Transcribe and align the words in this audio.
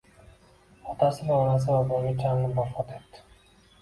otasi 0.93 1.27
va 1.27 1.35
onasi 1.41 1.69
vaboga 1.75 2.17
chalinib 2.25 2.59
vafot 2.61 2.95
etdi 2.97 3.27